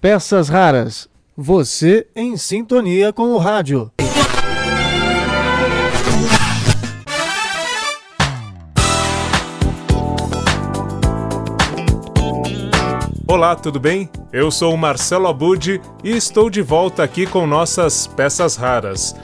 Peças 0.00 0.48
raras. 0.48 1.08
Você 1.36 2.06
em 2.14 2.36
sintonia 2.36 3.12
com 3.12 3.32
o 3.32 3.38
rádio. 3.38 3.90
Olá, 13.26 13.54
tudo 13.54 13.78
bem? 13.78 14.08
Eu 14.32 14.50
sou 14.50 14.72
o 14.72 14.78
Marcelo 14.78 15.26
Abud 15.28 15.80
e 16.02 16.10
estou 16.10 16.48
de 16.48 16.62
volta 16.62 17.02
aqui 17.02 17.26
com 17.26 17.46
nossas 17.46 18.06
peças 18.06 18.56
raras. 18.56 19.14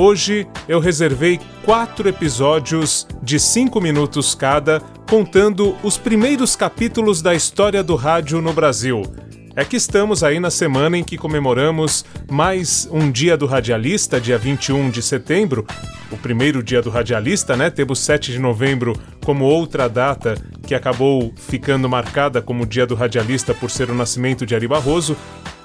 Hoje 0.00 0.46
eu 0.68 0.78
reservei 0.78 1.40
quatro 1.64 2.08
episódios 2.08 3.04
de 3.20 3.40
cinco 3.40 3.80
minutos 3.80 4.32
cada, 4.32 4.78
contando 5.10 5.76
os 5.82 5.98
primeiros 5.98 6.54
capítulos 6.54 7.20
da 7.20 7.34
história 7.34 7.82
do 7.82 7.96
rádio 7.96 8.40
no 8.40 8.52
Brasil 8.52 9.02
é 9.58 9.64
que 9.64 9.74
estamos 9.74 10.22
aí 10.22 10.38
na 10.38 10.52
semana 10.52 10.96
em 10.96 11.02
que 11.02 11.18
comemoramos 11.18 12.04
mais 12.30 12.88
um 12.92 13.10
dia 13.10 13.36
do 13.36 13.44
radialista, 13.44 14.20
dia 14.20 14.38
21 14.38 14.88
de 14.88 15.02
setembro, 15.02 15.66
o 16.12 16.16
primeiro 16.16 16.62
dia 16.62 16.80
do 16.80 16.90
radialista, 16.90 17.56
né? 17.56 17.68
Temos 17.68 17.98
7 17.98 18.30
de 18.30 18.38
novembro 18.38 18.92
como 19.24 19.44
outra 19.44 19.88
data 19.88 20.36
que 20.64 20.76
acabou 20.76 21.32
ficando 21.34 21.88
marcada 21.88 22.40
como 22.40 22.64
dia 22.64 22.86
do 22.86 22.94
radialista 22.94 23.52
por 23.52 23.68
ser 23.68 23.90
o 23.90 23.96
nascimento 23.96 24.46
de 24.46 24.54
Ari 24.54 24.68
Barroso. 24.68 25.16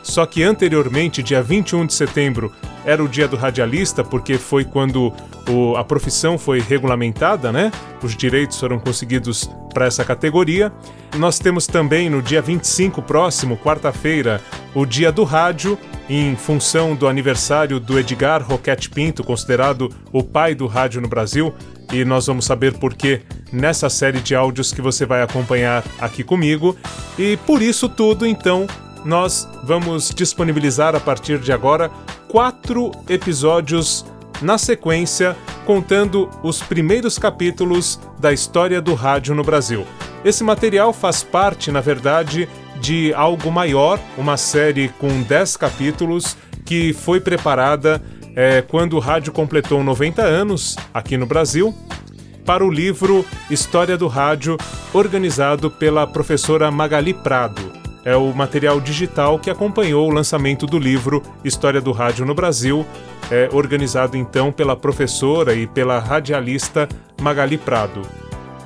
Só 0.04 0.26
que 0.26 0.44
anteriormente, 0.44 1.24
dia 1.24 1.42
21 1.42 1.86
de 1.86 1.94
setembro, 1.94 2.52
era 2.86 3.02
o 3.02 3.08
dia 3.08 3.28
do 3.28 3.38
radialista, 3.38 4.04
porque 4.04 4.38
foi 4.38 4.66
quando 4.66 5.14
o, 5.50 5.76
a 5.78 5.84
profissão 5.84 6.38
foi 6.38 6.60
regulamentada, 6.60 7.52
né? 7.52 7.72
Os 8.04 8.16
direitos 8.16 8.60
foram 8.60 8.78
conseguidos 8.78 9.50
para 9.74 9.86
essa 9.86 10.04
categoria. 10.04 10.72
Nós 11.18 11.40
temos 11.40 11.66
também 11.66 12.10
no 12.10 12.22
dia 12.22 12.42
25 12.42 13.02
próximo, 13.02 13.58
quarta-feira, 13.58 14.42
o 14.76 14.86
Dia 14.86 15.12
do 15.12 15.24
Rádio, 15.24 15.78
em 16.10 16.36
função 16.36 16.96
do 16.96 17.08
aniversário 17.08 17.80
do 17.80 17.98
Edgar 17.98 18.44
Roquete 18.44 18.90
Pinto, 18.90 19.24
considerado 19.24 19.90
o 20.12 20.22
pai 20.22 20.54
do 20.54 20.68
rádio 20.68 21.00
no 21.00 21.08
Brasil, 21.08 21.54
e 21.94 22.04
nós 22.04 22.28
vamos 22.28 22.46
saber 22.46 22.74
por 22.74 22.94
que 22.94 23.22
nessa 23.52 23.90
série 23.90 24.20
de 24.20 24.36
áudios 24.36 24.74
que 24.74 24.82
você 24.82 25.06
vai 25.06 25.22
acompanhar 25.22 25.84
aqui 26.00 26.24
comigo. 26.24 26.76
E 27.18 27.38
por 27.46 27.62
isso 27.62 27.88
tudo, 27.88 28.26
então, 28.26 28.68
nós 29.06 29.48
vamos 29.64 30.12
disponibilizar 30.16 30.96
a 30.96 31.00
partir 31.00 31.40
de 31.40 31.52
agora 31.52 31.92
quatro 32.28 32.92
episódios 33.08 34.06
na 34.42 34.58
sequência, 34.58 35.38
contando 35.66 36.30
os 36.42 36.62
primeiros 36.62 37.18
capítulos 37.18 38.00
da 38.20 38.34
história 38.34 38.82
do 38.82 38.94
rádio 38.94 39.34
no 39.34 39.44
Brasil. 39.44 39.86
Esse 40.26 40.44
material 40.44 40.92
faz 40.92 41.24
parte, 41.24 41.72
na 41.72 41.80
verdade, 41.80 42.50
de 42.82 43.14
algo 43.14 43.52
maior, 43.52 44.00
uma 44.18 44.36
série 44.36 44.90
com 45.00 45.22
10 45.22 45.58
capítulos 45.58 46.36
que 46.66 46.92
foi 46.94 47.22
preparada 47.22 48.02
é, 48.36 48.62
quando 48.62 48.94
o 48.94 49.00
rádio 49.00 49.32
completou 49.32 49.84
90 49.84 50.22
anos 50.22 50.76
aqui 50.94 51.16
no 51.18 51.26
Brasil, 51.26 51.74
para 52.46 52.66
o 52.66 52.72
livro 52.72 53.26
História 53.50 53.98
do 53.98 54.08
Rádio, 54.08 54.58
organizado 54.94 55.72
pela 55.72 56.06
professora 56.06 56.70
Magali 56.70 57.14
Prado 57.14 57.83
é 58.06 58.16
o 58.16 58.34
material 58.34 58.80
digital 58.82 59.40
que 59.40 59.50
acompanhou 59.50 60.08
o 60.08 60.14
lançamento 60.14 60.66
do 60.66 60.78
livro 60.78 61.22
História 61.44 61.82
do 61.82 61.92
Rádio 61.92 62.26
no 62.26 62.34
Brasil, 62.34 62.86
é, 63.32 63.50
organizado 63.52 64.18
então 64.18 64.52
pela 64.52 64.76
professora 64.76 65.54
e 65.54 65.66
pela 65.66 66.00
radialista 66.00 66.88
Magali 67.22 67.58
Prado. 67.58 68.02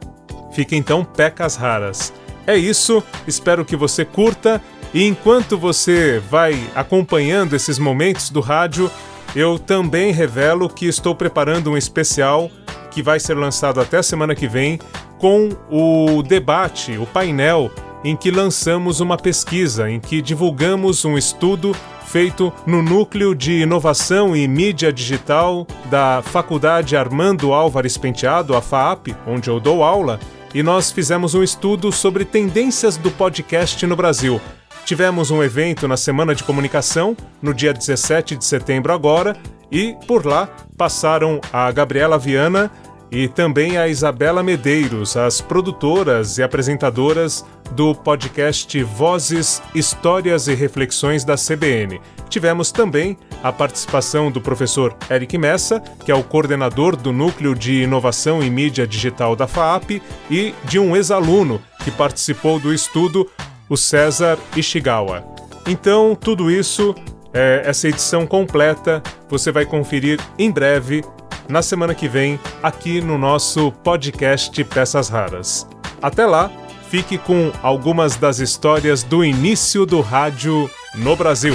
Fica 0.53 0.77
então 0.77 1.05
Pecas 1.05 1.57
Raras. 1.57 2.13
É 2.47 2.57
isso, 2.57 3.03
espero 3.27 3.65
que 3.65 3.75
você 3.77 4.05
curta 4.05 4.63
e 4.95 5.05
enquanto 5.05 5.59
você 5.59 6.23
vai 6.31 6.57
acompanhando 6.75 7.55
esses 7.55 7.79
momentos 7.79 8.31
do 8.31 8.41
rádio, 8.41 8.91
eu 9.37 9.59
também 9.59 10.13
revelo 10.13 10.69
que 10.69 10.87
estou 10.87 11.15
preparando 11.15 11.71
um 11.71 11.77
especial 11.77 12.51
que 12.91 13.03
vai 13.03 13.21
ser 13.21 13.35
lançado 13.35 13.81
até 13.81 14.01
semana 14.01 14.35
que 14.35 14.49
vem 14.49 14.79
com 15.19 15.51
o 15.71 16.23
debate, 16.23 16.97
o 16.97 17.07
painel 17.07 17.71
em 18.05 18.17
que 18.17 18.31
lançamos 18.31 19.01
uma 19.01 19.17
pesquisa, 19.17 19.91
em 19.91 19.99
que 19.99 20.23
divulgamos 20.23 21.05
um 21.05 21.19
estudo 21.19 21.75
feito 22.07 22.53
no 22.67 22.83
Núcleo 22.83 23.35
de 23.35 23.61
Inovação 23.61 24.35
e 24.35 24.49
Mídia 24.49 24.93
Digital 24.93 25.67
da 25.91 26.23
Faculdade 26.23 26.97
Armando 26.97 27.53
Álvares 27.53 27.99
Penteado, 27.99 28.57
a 28.57 28.63
FAAP, 28.63 29.09
onde 29.27 29.51
eu 29.51 29.61
dou 29.61 29.83
aula, 29.83 30.19
e 30.55 30.63
nós 30.63 30.91
fizemos 30.91 31.35
um 31.35 31.43
estudo 31.43 31.93
sobre 31.93 32.25
tendências 32.25 32.97
do 32.97 33.11
podcast 33.11 33.85
no 33.87 33.97
Brasil. 33.97 34.41
Tivemos 34.87 35.31
um 35.31 35.43
evento 35.43 35.87
na 35.87 35.99
Semana 35.99 36.35
de 36.35 36.43
Comunicação, 36.43 37.15
no 37.43 37.53
dia 37.53 37.75
17 37.75 38.37
de 38.37 38.45
setembro 38.45 38.91
agora, 38.91 39.37
e 39.71 39.95
por 40.07 40.25
lá 40.25 40.49
passaram 40.79 41.43
a 41.53 41.71
Gabriela 41.71 42.19
Viana 42.19 42.71
e 43.11 43.29
também 43.29 43.79
a 43.79 43.89
Isabela 43.89 44.43
Medeiros, 44.43 45.17
as 45.17 45.41
produtoras 45.41 46.39
e 46.39 46.43
apresentadoras 46.43 47.45
do 47.73 47.95
podcast 47.95 48.83
Vozes, 48.83 49.63
Histórias 49.75 50.49
e 50.49 50.55
Reflexões 50.55 51.25
da 51.25 51.35
CBN. 51.37 52.01
Tivemos 52.29 52.71
também 52.71 53.17
a 53.43 53.53
participação 53.53 54.31
do 54.31 54.41
professor 54.41 54.97
Eric 55.11 55.39
Messa, 55.39 55.81
que 56.05 56.13
é 56.13 56.15
o 56.15 56.23
coordenador 56.23 56.97
do 56.97 57.13
Núcleo 57.13 57.55
de 57.55 57.83
Inovação 57.83 58.43
em 58.43 58.51
Mídia 58.51 58.87
Digital 58.87 59.35
da 59.35 59.47
FAAP, 59.47 60.03
e 60.31 60.55
de 60.65 60.79
um 60.79 60.95
ex-aluno 60.95 61.61
que 61.85 61.91
participou 61.91 62.59
do 62.59 62.73
estudo, 62.73 63.31
o 63.69 63.77
César 63.77 64.39
Ishigawa. 64.57 65.25
Então, 65.67 66.15
tudo 66.15 66.51
isso, 66.51 66.95
é, 67.33 67.63
essa 67.65 67.89
edição 67.89 68.27
completa, 68.27 69.03
você 69.29 69.53
vai 69.53 69.67
conferir 69.67 70.19
em 70.39 70.51
breve 70.51 71.05
na 71.49 71.63
semana 71.63 71.95
que 71.95 72.07
vem 72.07 72.39
aqui 72.63 73.01
no 73.01 73.17
nosso 73.17 73.73
podcast 73.73 74.63
Peças 74.65 75.09
Raras. 75.09 75.67
Até 76.01 76.27
lá, 76.27 76.51
fique 76.91 77.17
com 77.17 77.51
algumas 77.63 78.17
das 78.17 78.39
histórias 78.39 79.03
do 79.03 79.25
início 79.25 79.87
do 79.87 80.01
rádio 80.01 80.71
no 80.95 81.17
Brasil. 81.17 81.55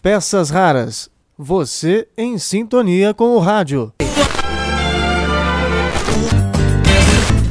Peças 0.00 0.48
Raras. 0.48 1.10
Você 1.36 2.06
em 2.16 2.38
sintonia 2.38 3.12
com 3.12 3.34
o 3.34 3.38
rádio. 3.38 3.92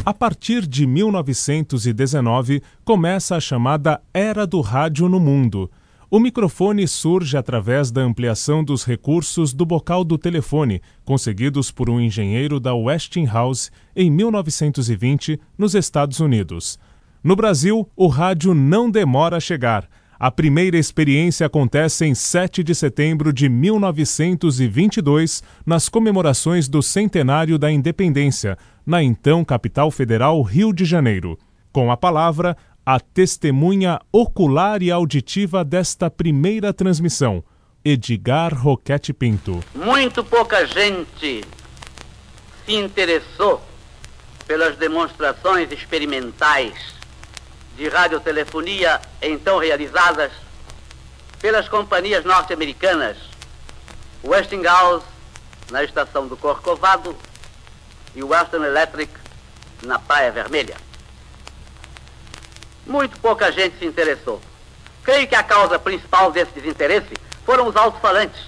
A 0.05 0.13
partir 0.13 0.65
de 0.65 0.87
1919, 0.87 2.63
começa 2.85 3.35
a 3.35 3.39
chamada 3.39 4.01
Era 4.13 4.47
do 4.47 4.61
Rádio 4.61 5.07
no 5.09 5.19
Mundo 5.19 5.69
o 6.11 6.19
microfone 6.19 6.87
surge 6.87 7.37
através 7.37 7.91
da 7.91 8.01
ampliação 8.01 8.63
dos 8.63 8.83
recursos 8.83 9.53
do 9.53 9.63
bocal 9.63 10.03
do 10.03 10.17
telefone, 10.17 10.81
conseguidos 11.05 11.69
por 11.69 11.87
um 11.87 12.01
engenheiro 12.01 12.59
da 12.59 12.73
Westinghouse 12.73 13.69
em 13.95 14.09
1920, 14.09 15.39
nos 15.55 15.75
Estados 15.75 16.19
Unidos. 16.19 16.79
No 17.23 17.35
Brasil, 17.35 17.87
o 17.95 18.07
rádio 18.07 18.55
não 18.55 18.89
demora 18.89 19.37
a 19.37 19.39
chegar. 19.39 19.87
A 20.19 20.31
primeira 20.31 20.77
experiência 20.77 21.45
acontece 21.45 22.05
em 22.05 22.15
7 22.15 22.63
de 22.63 22.73
setembro 22.73 23.31
de 23.31 23.47
1922, 23.47 25.43
nas 25.63 25.87
comemorações 25.87 26.67
do 26.67 26.81
centenário 26.81 27.59
da 27.59 27.71
independência, 27.71 28.57
na 28.83 29.03
então 29.03 29.45
capital 29.45 29.91
federal 29.91 30.41
Rio 30.41 30.73
de 30.73 30.85
Janeiro. 30.85 31.37
Com 31.71 31.91
a 31.91 31.95
palavra, 31.95 32.57
a 32.91 32.99
testemunha 32.99 34.01
ocular 34.11 34.81
e 34.81 34.89
auditiva 34.89 35.63
desta 35.63 36.09
primeira 36.09 36.73
transmissão, 36.73 37.43
Edgar 37.85 38.51
Roquete 38.51 39.13
Pinto. 39.13 39.63
Muito 39.75 40.23
pouca 40.23 40.65
gente 40.65 41.45
se 42.65 42.73
interessou 42.73 43.61
pelas 44.47 44.75
demonstrações 44.75 45.71
experimentais 45.71 46.95
de 47.77 47.87
radiotelefonia 47.87 48.99
então 49.21 49.59
realizadas 49.59 50.31
pelas 51.39 51.69
companhias 51.69 52.25
norte-americanas 52.25 53.17
Westinghouse 54.23 55.05
na 55.69 55.83
estação 55.83 56.27
do 56.27 56.35
Corcovado 56.35 57.15
e 58.15 58.23
Western 58.23 58.65
Electric 58.65 59.13
na 59.83 59.99
Praia 59.99 60.31
Vermelha 60.31 60.88
muito 62.89 63.19
pouca 63.19 63.51
gente 63.51 63.77
se 63.77 63.85
interessou. 63.85 64.41
Creio 65.03 65.27
que 65.27 65.35
a 65.35 65.43
causa 65.43 65.77
principal 65.77 66.31
desse 66.31 66.51
desinteresse 66.51 67.13
foram 67.45 67.67
os 67.67 67.75
alto-falantes 67.75 68.41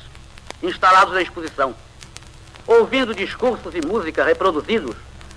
instalados 0.61 1.13
na 1.13 1.21
exposição. 1.21 1.75
Ouvindo 2.65 3.15
discursos 3.15 3.73
e 3.75 3.85
música 3.85 4.23
reproduzidos 4.23 4.95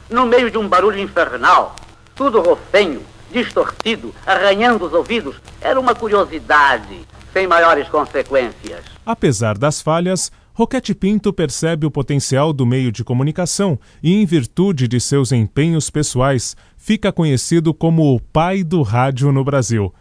no 0.09 0.27
meio 0.27 0.51
de 0.51 0.59
um 0.59 0.69
barulho 0.69 0.99
infernal, 0.99 1.77
tudo 2.15 2.41
rofenho, 2.41 3.05
distorcido, 3.31 4.15
arranhando 4.27 4.87
os 4.87 4.93
ouvidos, 4.93 5.37
era 5.61 5.79
uma 5.79 5.95
curiosidade, 5.95 7.07
sem 7.33 7.47
maiores 7.47 7.89
consequências. 7.89 8.85
Apesar 9.05 9.59
das 9.59 9.83
falhas, 9.83 10.31
Roquete 10.57 10.95
Pinto 10.95 11.33
percebe 11.33 11.85
o 11.85 11.91
potencial 11.91 12.53
do 12.53 12.65
meio 12.65 12.93
de 12.93 13.03
comunicação 13.03 13.77
e, 14.01 14.15
em 14.15 14.25
virtude 14.25 14.87
de 14.87 15.01
seus 15.01 15.33
empenhos 15.33 15.91
pessoais, 15.91 16.57
fica 16.77 17.11
conhecido 17.11 17.75
como 17.75 18.15
o 18.15 18.21
pai 18.21 18.63
do 18.63 18.81
rádio 18.83 19.33
no 19.33 19.43
Brasil. 19.43 19.93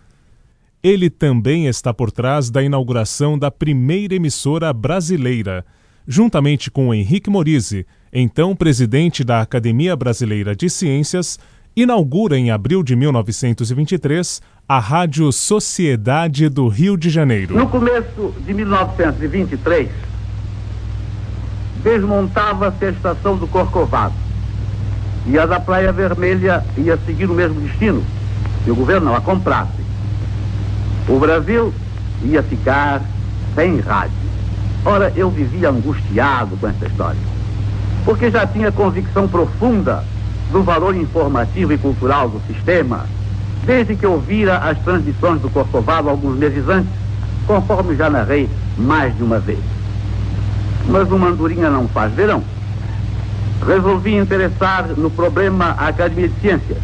Ele 0.83 1.09
também 1.09 1.65
está 1.65 1.91
por 1.91 2.11
trás 2.11 2.51
da 2.51 2.61
inauguração 2.61 3.35
da 3.37 3.49
primeira 3.49 4.13
emissora 4.13 4.71
brasileira, 4.71 5.65
juntamente 6.07 6.69
com 6.69 6.93
Henrique 6.93 7.31
Morise, 7.31 7.87
então 8.11 8.55
presidente 8.55 9.23
da 9.23 9.41
Academia 9.41 9.95
Brasileira 9.95 10.55
de 10.55 10.69
Ciências, 10.69 11.39
inaugura 11.75 12.37
em 12.37 12.51
abril 12.51 12.83
de 12.83 12.95
1923 12.95 14.39
a 14.69 14.77
Rádio 14.77 15.31
Sociedade 15.31 16.47
do 16.47 16.67
Rio 16.67 16.95
de 16.95 17.09
Janeiro. 17.09 17.57
No 17.57 17.67
começo 17.67 18.35
de 18.45 18.53
1923, 18.53 20.12
desmontava-se 21.83 22.85
a 22.85 22.89
estação 22.89 23.35
do 23.35 23.45
Corcovado 23.47 24.13
e 25.27 25.37
a 25.37 25.45
da 25.45 25.59
Praia 25.59 25.91
Vermelha 25.91 26.63
ia 26.77 26.97
seguir 27.05 27.29
o 27.29 27.33
mesmo 27.33 27.59
destino, 27.61 28.03
se 28.63 28.71
o 28.71 28.75
governo 28.75 29.07
não 29.07 29.15
a 29.15 29.21
comprasse. 29.21 29.83
O 31.07 31.19
Brasil 31.19 31.73
ia 32.23 32.41
ficar 32.41 33.01
sem 33.55 33.79
rádio. 33.79 34.15
Ora, 34.85 35.11
eu 35.15 35.29
vivia 35.29 35.69
angustiado 35.69 36.57
com 36.57 36.67
essa 36.67 36.85
história, 36.85 37.19
porque 38.03 38.31
já 38.31 38.45
tinha 38.45 38.71
convicção 38.71 39.27
profunda 39.27 40.03
do 40.51 40.61
valor 40.61 40.95
informativo 40.95 41.73
e 41.73 41.77
cultural 41.77 42.29
do 42.29 42.41
sistema, 42.47 43.05
desde 43.65 43.95
que 43.95 44.05
ouvira 44.05 44.57
as 44.57 44.77
transmissões 44.79 45.41
do 45.41 45.49
Corcovado 45.49 46.09
alguns 46.09 46.37
meses 46.37 46.67
antes, 46.67 46.91
conforme 47.47 47.95
já 47.95 48.09
narrei 48.09 48.49
mais 48.77 49.15
de 49.15 49.23
uma 49.23 49.39
vez. 49.39 49.72
Mas 50.87 51.11
o 51.11 51.17
Mandurinha 51.17 51.69
não 51.69 51.87
faz 51.87 52.13
verão. 52.13 52.43
Resolvi 53.65 54.15
interessar 54.15 54.87
no 54.97 55.09
problema 55.09 55.75
a 55.77 55.87
Academia 55.87 56.27
de 56.27 56.39
Ciências. 56.41 56.77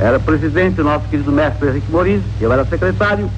Era 0.00 0.18
presidente 0.18 0.80
o 0.80 0.84
nosso 0.84 1.06
querido 1.08 1.30
mestre 1.30 1.68
Henrique 1.68 1.90
Moriz, 1.90 2.22
eu 2.40 2.52
era 2.52 2.64
secretário, 2.64 3.30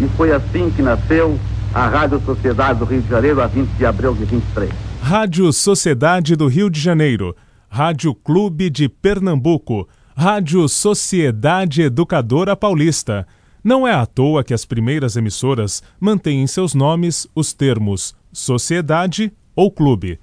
e 0.00 0.06
foi 0.16 0.32
assim 0.32 0.70
que 0.74 0.80
nasceu 0.80 1.38
a 1.74 1.88
Rádio 1.88 2.22
Sociedade 2.24 2.78
do 2.78 2.84
Rio 2.84 3.02
de 3.02 3.08
Janeiro, 3.08 3.42
a 3.42 3.46
20 3.46 3.68
de 3.70 3.84
abril 3.84 4.14
de 4.14 4.24
23. 4.24 4.70
Rádio 5.02 5.52
Sociedade 5.52 6.36
do 6.36 6.46
Rio 6.46 6.70
de 6.70 6.80
Janeiro 6.80 7.34
Rádio 7.74 8.14
Clube 8.14 8.70
de 8.70 8.88
Pernambuco, 8.88 9.88
Rádio 10.16 10.68
Sociedade 10.68 11.82
Educadora 11.82 12.54
Paulista. 12.54 13.26
Não 13.64 13.88
é 13.88 13.94
à 13.94 14.04
toa 14.04 14.44
que 14.44 14.52
as 14.52 14.66
primeiras 14.66 15.16
emissoras 15.16 15.82
mantêm 15.98 16.42
em 16.42 16.46
seus 16.46 16.74
nomes 16.74 17.26
os 17.34 17.54
termos 17.54 18.14
sociedade 18.30 19.32
ou 19.56 19.70
clube. 19.70 20.20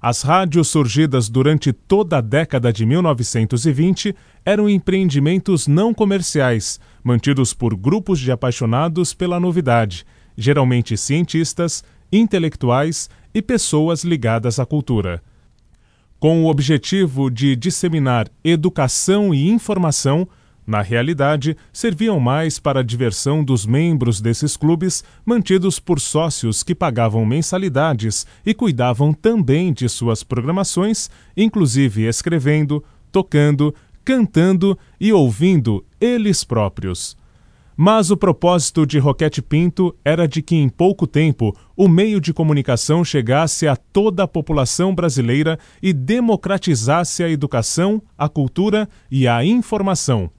As 0.00 0.22
rádios 0.22 0.68
surgidas 0.68 1.28
durante 1.28 1.72
toda 1.72 2.18
a 2.18 2.20
década 2.20 2.72
de 2.72 2.86
1920 2.86 4.14
eram 4.44 4.68
empreendimentos 4.68 5.66
não 5.66 5.92
comerciais, 5.92 6.78
mantidos 7.02 7.52
por 7.52 7.74
grupos 7.74 8.20
de 8.20 8.30
apaixonados 8.30 9.12
pela 9.12 9.40
novidade, 9.40 10.06
geralmente 10.36 10.96
cientistas, 10.96 11.82
intelectuais 12.12 13.10
e 13.34 13.42
pessoas 13.42 14.04
ligadas 14.04 14.60
à 14.60 14.64
cultura 14.64 15.20
com 16.24 16.42
o 16.42 16.48
objetivo 16.48 17.30
de 17.30 17.54
disseminar 17.54 18.30
educação 18.42 19.34
e 19.34 19.50
informação, 19.50 20.26
na 20.66 20.80
realidade, 20.80 21.56
serviam 21.72 22.18
mais 22.18 22.58
para 22.58 22.80
a 22.80 22.82
diversão 22.82 23.44
dos 23.44 23.66
membros 23.66 24.20
desses 24.20 24.56
clubes, 24.56 25.04
mantidos 25.24 25.78
por 25.78 26.00
sócios 26.00 26.62
que 26.62 26.74
pagavam 26.74 27.24
mensalidades 27.26 28.26
e 28.46 28.54
cuidavam 28.54 29.12
também 29.12 29.72
de 29.72 29.88
suas 29.88 30.22
programações, 30.22 31.10
inclusive 31.36 32.06
escrevendo, 32.06 32.82
tocando, 33.12 33.74
cantando 34.04 34.78
e 34.98 35.12
ouvindo 35.12 35.84
eles 36.00 36.44
próprios. 36.44 37.16
Mas 37.76 38.10
o 38.10 38.16
propósito 38.16 38.86
de 38.86 38.98
Roquete 38.98 39.42
Pinto 39.42 39.94
era 40.04 40.28
de 40.28 40.40
que 40.40 40.54
em 40.54 40.68
pouco 40.68 41.06
tempo 41.06 41.54
o 41.76 41.88
meio 41.88 42.20
de 42.20 42.32
comunicação 42.32 43.04
chegasse 43.04 43.66
a 43.66 43.74
toda 43.74 44.22
a 44.22 44.28
população 44.28 44.94
brasileira 44.94 45.58
e 45.82 45.92
democratizasse 45.92 47.24
a 47.24 47.28
educação, 47.28 48.00
a 48.16 48.28
cultura 48.28 48.88
e 49.10 49.26
a 49.26 49.44
informação. 49.44 50.30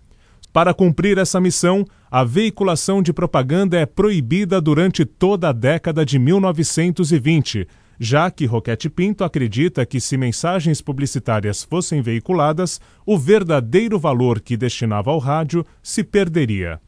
Para 0.56 0.74
cumprir 0.74 1.18
essa 1.18 1.42
missão, 1.42 1.84
a 2.10 2.24
veiculação 2.24 3.02
de 3.02 3.12
propaganda 3.12 3.78
é 3.78 3.86
proibida 3.86 4.62
durante 4.62 5.04
toda 5.04 5.50
a 5.50 5.52
década 5.52 6.06
de 6.06 6.18
1920, 6.18 7.68
já 8.00 8.32
que 8.32 8.46
Roquete 8.46 8.90
Pinto 8.90 9.26
acredita 9.26 9.86
que 9.86 10.00
se 10.00 10.16
mensagens 10.16 10.80
publicitárias 10.80 11.62
fossem 11.62 12.02
veiculadas, 12.02 12.80
o 13.06 13.18
verdadeiro 13.18 14.00
valor 14.00 14.40
que 14.40 14.56
destinava 14.56 15.12
ao 15.12 15.20
rádio 15.20 15.66
se 15.84 16.06
perderia. 16.06 16.80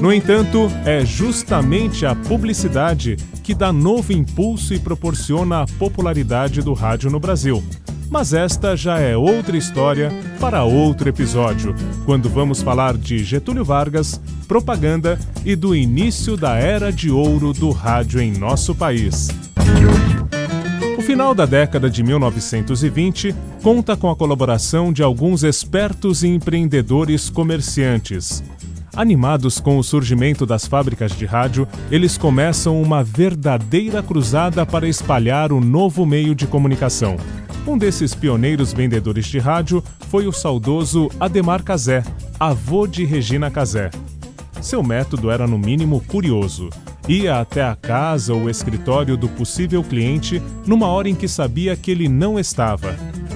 No 0.00 0.12
entanto, 0.12 0.66
é 0.84 1.06
justamente 1.06 2.04
a 2.04 2.16
publicidade 2.16 3.14
que 3.44 3.54
dá 3.54 3.72
novo 3.72 4.12
impulso 4.12 4.74
e 4.74 4.80
proporciona 4.80 5.62
a 5.62 5.66
popularidade 5.78 6.60
do 6.60 6.72
rádio 6.72 7.08
no 7.12 7.20
Brasil. 7.20 7.62
Mas 8.12 8.34
esta 8.34 8.76
já 8.76 8.98
é 8.98 9.16
outra 9.16 9.56
história 9.56 10.12
para 10.38 10.64
outro 10.64 11.08
episódio, 11.08 11.74
quando 12.04 12.28
vamos 12.28 12.60
falar 12.60 12.94
de 12.94 13.24
Getúlio 13.24 13.64
Vargas, 13.64 14.20
propaganda 14.46 15.18
e 15.46 15.56
do 15.56 15.74
início 15.74 16.36
da 16.36 16.56
era 16.56 16.92
de 16.92 17.10
ouro 17.10 17.54
do 17.54 17.70
rádio 17.70 18.20
em 18.20 18.30
nosso 18.30 18.74
país. 18.74 19.28
O 20.98 21.00
final 21.00 21.34
da 21.34 21.46
década 21.46 21.88
de 21.88 22.02
1920 22.02 23.34
conta 23.62 23.96
com 23.96 24.10
a 24.10 24.14
colaboração 24.14 24.92
de 24.92 25.02
alguns 25.02 25.42
espertos 25.42 26.22
e 26.22 26.28
empreendedores 26.28 27.30
comerciantes. 27.30 28.44
Animados 28.94 29.58
com 29.58 29.78
o 29.78 29.82
surgimento 29.82 30.44
das 30.44 30.66
fábricas 30.66 31.12
de 31.16 31.24
rádio, 31.24 31.66
eles 31.90 32.18
começam 32.18 32.80
uma 32.80 33.02
verdadeira 33.02 34.02
cruzada 34.02 34.66
para 34.66 34.86
espalhar 34.86 35.50
o 35.50 35.60
novo 35.60 36.04
meio 36.04 36.34
de 36.34 36.46
comunicação. 36.46 37.16
Um 37.66 37.78
desses 37.78 38.14
pioneiros 38.14 38.74
vendedores 38.74 39.26
de 39.26 39.38
rádio 39.38 39.82
foi 40.10 40.26
o 40.26 40.32
saudoso 40.32 41.10
Ademar 41.18 41.62
Cazé, 41.62 42.02
avô 42.38 42.86
de 42.86 43.04
Regina 43.04 43.50
Cazé. 43.50 43.90
Seu 44.60 44.82
método 44.82 45.30
era, 45.30 45.46
no 45.46 45.58
mínimo, 45.58 46.02
curioso. 46.06 46.68
Ia 47.08 47.40
até 47.40 47.64
a 47.64 47.74
casa 47.74 48.34
ou 48.34 48.50
escritório 48.50 49.16
do 49.16 49.28
possível 49.28 49.82
cliente 49.82 50.40
numa 50.66 50.88
hora 50.88 51.08
em 51.08 51.14
que 51.14 51.26
sabia 51.26 51.74
que 51.74 51.90
ele 51.90 52.08
não 52.08 52.38
estava. 52.38 52.94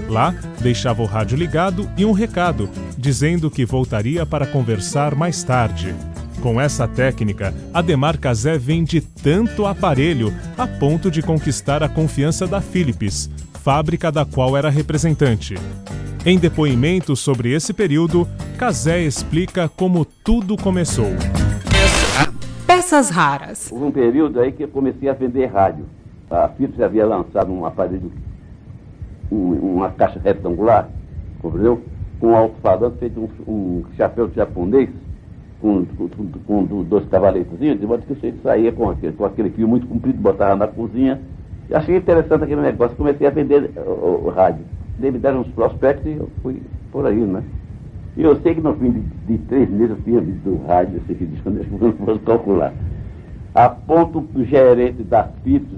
Lá, 0.08 0.34
deixava 0.60 1.02
o 1.02 1.06
rádio 1.06 1.36
ligado 1.36 1.88
e 1.96 2.04
um 2.04 2.12
recado, 2.12 2.68
dizendo 2.96 3.50
que 3.50 3.64
voltaria 3.64 4.24
para 4.24 4.46
conversar 4.46 5.14
mais 5.14 5.42
tarde. 5.42 5.94
Com 6.40 6.60
essa 6.60 6.86
técnica, 6.86 7.52
Ademar 7.74 8.18
Cazé 8.18 8.56
vende 8.56 9.00
tanto 9.00 9.66
aparelho 9.66 10.32
a 10.56 10.66
ponto 10.66 11.10
de 11.10 11.22
conquistar 11.22 11.82
a 11.82 11.88
confiança 11.88 12.46
da 12.46 12.60
Philips, 12.60 13.28
fábrica 13.62 14.12
da 14.12 14.24
qual 14.24 14.56
era 14.56 14.70
representante. 14.70 15.54
Em 16.24 16.38
depoimento 16.38 17.16
sobre 17.16 17.52
esse 17.52 17.72
período, 17.72 18.28
Cazé 18.58 19.02
explica 19.02 19.68
como 19.68 20.04
tudo 20.04 20.56
começou. 20.56 21.10
Peças 22.66 23.10
raras. 23.10 23.70
Houve 23.72 23.84
um 23.84 23.90
período 23.92 24.40
aí 24.40 24.52
que 24.52 24.64
eu 24.64 24.68
comecei 24.68 25.08
a 25.08 25.14
vender 25.14 25.46
rádio. 25.46 25.86
A 26.30 26.48
Philips 26.48 26.80
havia 26.80 27.06
lançado 27.06 27.52
um 27.52 27.64
aparelho, 27.64 28.12
um, 29.30 29.76
uma 29.76 29.90
caixa 29.90 30.20
retangular, 30.22 30.88
compreendeu? 31.40 31.82
Com 32.20 32.28
um 32.28 32.36
alto-falante 32.36 32.98
feito 32.98 33.20
um, 33.20 33.28
um, 33.52 33.84
chapéu 33.96 34.30
japonês, 34.34 34.88
com, 35.60 35.84
com, 35.84 36.64
com 36.66 36.84
dois 36.84 37.06
cavaletes, 37.08 37.58
de 37.58 37.86
modo 37.86 38.02
que 38.02 38.14
você 38.14 38.34
saía 38.42 38.72
com 38.72 38.90
aquele, 38.90 39.12
com 39.12 39.24
aquele 39.24 39.50
fio 39.50 39.68
muito 39.68 39.86
comprido, 39.86 40.18
botava 40.20 40.56
na 40.56 40.66
cozinha. 40.66 41.20
Eu 41.68 41.78
achei 41.78 41.96
interessante 41.96 42.44
aquele 42.44 42.60
negócio, 42.60 42.96
comecei 42.96 43.26
a 43.26 43.30
vender 43.30 43.70
o, 43.76 44.26
o 44.26 44.30
rádio. 44.30 44.64
Eles 44.98 45.12
me 45.12 45.18
deram 45.18 45.40
uns 45.40 45.48
prospectos 45.48 46.06
e 46.06 46.16
eu 46.16 46.30
fui 46.42 46.62
por 46.90 47.06
aí, 47.06 47.16
né? 47.16 47.42
E 48.16 48.22
eu 48.22 48.40
sei 48.40 48.54
que 48.54 48.60
no 48.60 48.74
fim 48.76 48.92
de, 48.92 49.00
de 49.00 49.38
três 49.44 49.68
meses 49.68 49.90
eu 49.90 50.02
tinha 50.04 50.20
visto 50.20 50.48
o 50.48 50.66
rádio, 50.66 50.98
esse 50.98 51.14
que 51.14 51.26
diz 51.26 51.40
quando 51.40 51.58
eu 51.58 51.92
fosse 51.92 52.20
calcular. 52.20 52.72
A 53.54 53.68
ponto 53.68 54.20
do 54.20 54.44
gerente 54.44 55.02
da 55.02 55.24
FIPS 55.42 55.68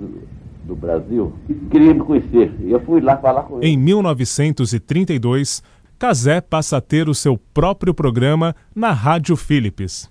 do 0.69 0.77
Brasil 0.77 1.33
queria 1.71 1.95
me 1.95 2.01
conhecer. 2.01 2.55
E 2.61 2.71
eu 2.71 2.81
fui 2.81 3.01
lá 3.01 3.17
falar 3.17 3.43
com 3.45 3.57
ele. 3.57 3.69
Em 3.69 3.77
1932, 3.77 5.63
Cazé 5.99 6.41
passa 6.41 6.77
a 6.77 6.81
ter 6.81 7.09
o 7.09 7.15
seu 7.15 7.39
próprio 7.53 7.95
programa 7.95 8.55
na 8.75 8.93
Rádio 8.93 9.35
Philips. 9.35 10.09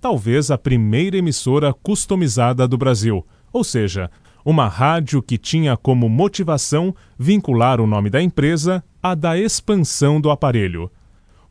talvez 0.00 0.52
a 0.52 0.56
primeira 0.56 1.16
emissora 1.16 1.74
customizada 1.74 2.68
do 2.68 2.78
Brasil, 2.78 3.26
ou 3.52 3.64
seja, 3.64 4.08
uma 4.44 4.68
rádio 4.68 5.20
que 5.20 5.36
tinha 5.36 5.76
como 5.76 6.08
motivação 6.08 6.94
vincular 7.18 7.80
o 7.80 7.86
nome 7.88 8.08
da 8.08 8.22
empresa 8.22 8.84
à 9.02 9.16
da 9.16 9.36
expansão 9.36 10.20
do 10.20 10.30
aparelho. 10.30 10.88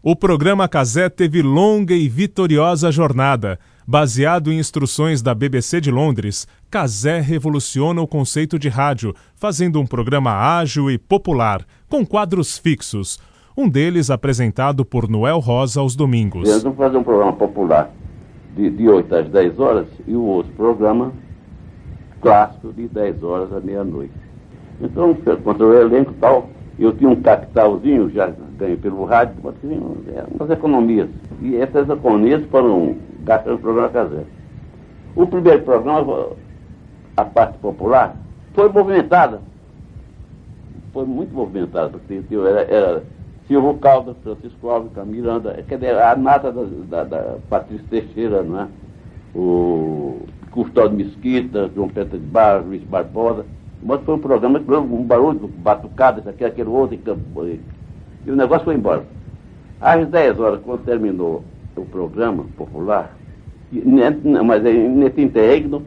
O 0.01 0.15
programa 0.15 0.69
Casé 0.69 1.09
teve 1.09 1.41
longa 1.41 1.93
e 1.93 2.07
vitoriosa 2.07 2.91
jornada. 2.91 3.59
Baseado 3.88 4.51
em 4.51 4.58
instruções 4.58 5.22
da 5.22 5.36
BBC 5.36 5.80
de 5.80 5.92
Londres, 5.92 6.48
Casé 6.72 7.20
revoluciona 7.20 8.01
o 8.01 8.08
conceito 8.08 8.58
de 8.58 8.68
rádio, 8.68 9.13
fazendo 9.36 9.80
um 9.80 9.86
programa 9.86 10.32
ágil 10.32 10.89
e 10.89 10.98
popular, 10.98 11.63
com 11.88 12.04
quadros 12.04 12.58
fixos. 12.58 13.20
Um 13.56 13.70
deles 13.70 14.10
apresentado 14.10 14.84
por 14.84 15.08
Noel 15.08 15.38
Rosa 15.38 15.82
aos 15.82 15.96
domingos. 15.96 16.50
Eles 16.50 16.63
vão 16.63 16.74
fazer 16.74 16.98
um 16.98 17.04
programa 17.04 17.34
popular 17.34 17.92
de, 18.56 18.72
de 18.72 18.89
8 18.89 19.15
às 19.15 19.30
10 19.30 19.60
horas 19.60 19.88
e 20.08 20.15
o 20.15 20.24
outro 20.24 20.51
programa 20.54 21.13
clássico 22.22 22.74
de 22.74 22.88
10 22.88 23.22
horas 23.22 23.54
à 23.54 23.60
meia-noite. 23.60 24.13
Então, 24.82 25.15
contra 25.44 25.63
o 25.63 25.74
elenco 25.75 26.12
e 26.12 26.15
tal, 26.15 26.50
eu 26.80 26.92
tinha 26.92 27.10
um 27.12 27.22
capitalzinho, 27.22 28.10
já 28.10 28.34
ganho 28.58 28.77
pelo 28.80 29.06
rádio, 29.06 29.36
umas 29.44 30.50
economias. 30.50 31.08
E 31.39 31.56
essas 31.56 31.88
economias 31.88 32.44
foram 32.50 32.96
gastas 33.25 33.53
no 33.53 33.60
programa 33.60 33.89
caseiro. 33.89 34.27
O 35.15 35.27
primeiro 35.27 35.63
programa, 35.63 36.29
a 37.17 37.25
parte 37.25 37.58
popular, 37.58 38.15
foi 38.53 38.70
movimentada. 38.70 39.41
Foi 40.94 41.05
muito 41.05 41.34
movimentada, 41.34 41.89
porque 41.89 42.22
era, 42.36 42.62
era 42.62 43.03
Silvio 43.48 43.74
Caldas, 43.75 44.15
Francisco 44.24 44.70
Alves, 44.70 44.91
Miranda, 45.05 45.53
quer 45.67 45.75
dizer, 45.75 46.00
a 46.00 46.15
nata 46.15 46.51
da, 46.51 46.63
da, 46.63 47.03
da 47.03 47.38
Patrícia 47.50 47.86
Teixeira, 47.89 48.41
não 48.41 48.62
é? 48.62 48.67
o 49.36 50.22
Custódio 50.51 50.96
Mesquita, 50.98 51.70
João 51.75 51.89
Pedro 51.89 52.17
de 52.17 52.25
Barra, 52.25 52.60
Luiz 52.60 52.82
Barbosa. 52.84 53.46
Mas 53.84 54.01
foi 54.03 54.15
um 54.15 54.20
programa 54.20 54.60
que 54.60 54.72
um 54.72 55.03
barulho, 55.03 55.48
batucada, 55.58 56.22
isso 56.22 56.29
aqui, 56.29 56.46
aquele 56.46 56.70
outro, 56.70 56.98
e 58.25 58.32
o 58.32 58.36
negócio 58.36 58.65
foi 58.65 58.75
embora. 58.75 59.03
Às 59.79 60.08
10 60.08 60.39
horas, 60.39 60.62
quando 60.63 60.86
terminou 60.86 61.44
o 61.75 61.86
programa 61.86 62.46
popular, 62.58 63.15
mas 64.46 64.65
em 64.65 65.24
interregno, 65.24 65.84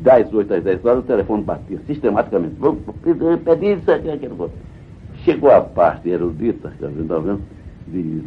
das 0.00 0.32
8 0.32 0.54
às 0.54 0.64
10 0.64 0.84
horas, 0.84 0.98
o 1.00 1.06
telefone 1.06 1.42
batia 1.42 1.78
sistematicamente. 1.86 2.56
Vamos 2.58 2.80
pedir 3.44 3.78
isso 3.78 3.90
aqui, 3.90 4.08
outro. 4.38 4.52
Chegou 5.24 5.50
a 5.50 5.60
parte 5.60 6.08
erudita, 6.08 6.72
tá 6.80 6.86
vendo, 6.88 7.42
de, 7.86 8.22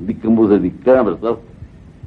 de 0.00 0.14
camusa 0.14 0.58
de 0.58 0.70
câmara, 0.70 1.16
sabe? 1.20 1.38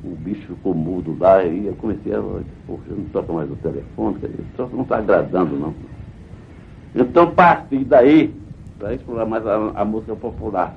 o 0.04 0.16
bicho 0.16 0.48
ficou 0.48 0.74
mudo 0.74 1.18
lá 1.20 1.44
e 1.44 1.68
eu 1.68 1.76
comecei 1.76 2.14
a. 2.14 2.22
Poxa, 2.66 2.84
não 2.90 3.06
toca 3.06 3.34
mais 3.34 3.52
o 3.52 3.56
telefone, 3.56 4.18
só 4.56 4.68
não 4.68 4.84
está 4.84 4.98
agradando, 4.98 5.58
não. 5.58 5.74
Então, 6.96 7.32
parti 7.32 7.84
daí 7.84 8.34
para 8.78 8.94
explorar 8.94 9.26
mais 9.26 9.46
a, 9.46 9.72
a 9.76 9.86
música 9.86 10.16
popular. 10.16 10.76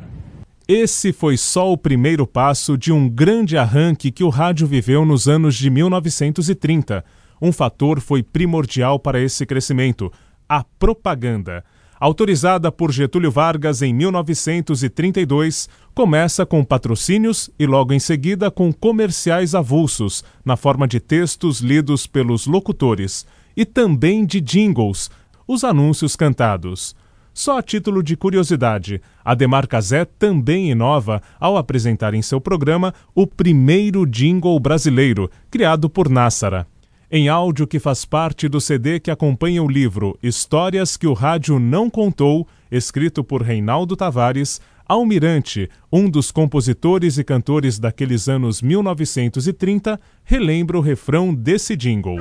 Esse 0.72 1.12
foi 1.12 1.36
só 1.36 1.72
o 1.72 1.76
primeiro 1.76 2.24
passo 2.24 2.78
de 2.78 2.92
um 2.92 3.08
grande 3.08 3.56
arranque 3.56 4.12
que 4.12 4.22
o 4.22 4.28
rádio 4.28 4.68
viveu 4.68 5.04
nos 5.04 5.26
anos 5.26 5.56
de 5.56 5.68
1930. 5.68 7.04
Um 7.42 7.50
fator 7.50 7.98
foi 7.98 8.22
primordial 8.22 8.96
para 8.96 9.20
esse 9.20 9.44
crescimento: 9.44 10.12
a 10.48 10.62
propaganda 10.62 11.64
autorizada 11.98 12.70
por 12.70 12.92
Getúlio 12.92 13.32
Vargas 13.32 13.82
em 13.82 13.92
1932, 13.92 15.68
começa 15.92 16.46
com 16.46 16.64
patrocínios 16.64 17.50
e 17.58 17.66
logo 17.66 17.92
em 17.92 17.98
seguida 17.98 18.48
com 18.48 18.72
comerciais 18.72 19.56
avulsos, 19.56 20.22
na 20.44 20.56
forma 20.56 20.86
de 20.86 21.00
textos 21.00 21.58
lidos 21.58 22.06
pelos 22.06 22.46
locutores, 22.46 23.26
e 23.56 23.64
também 23.64 24.24
de 24.24 24.40
jingles, 24.40 25.10
os 25.48 25.64
anúncios 25.64 26.14
cantados. 26.14 26.94
Só 27.32 27.58
a 27.58 27.62
título 27.62 28.02
de 28.02 28.16
curiosidade, 28.16 29.00
Ademar 29.24 29.66
Cazé 29.66 30.04
também 30.04 30.70
inova 30.70 31.22
ao 31.38 31.56
apresentar 31.56 32.14
em 32.14 32.22
seu 32.22 32.40
programa 32.40 32.92
o 33.14 33.26
primeiro 33.26 34.06
jingle 34.06 34.58
brasileiro, 34.58 35.30
criado 35.50 35.88
por 35.88 36.08
Nassara 36.08 36.66
em 37.10 37.28
áudio 37.28 37.66
que 37.66 37.80
faz 37.80 38.04
parte 38.04 38.48
do 38.48 38.60
CD 38.60 39.00
que 39.00 39.10
acompanha 39.10 39.62
o 39.62 39.68
livro 39.68 40.16
Histórias 40.22 40.96
que 40.96 41.08
o 41.08 41.12
Rádio 41.12 41.58
Não 41.58 41.90
Contou, 41.90 42.46
escrito 42.70 43.24
por 43.24 43.42
Reinaldo 43.42 43.96
Tavares, 43.96 44.60
Almirante, 44.86 45.68
um 45.92 46.08
dos 46.08 46.30
compositores 46.30 47.18
e 47.18 47.24
cantores 47.24 47.78
daqueles 47.78 48.28
anos 48.28 48.62
1930, 48.62 50.00
relembra 50.24 50.78
o 50.78 50.80
refrão 50.80 51.34
desse 51.34 51.76
jingle. 51.76 52.18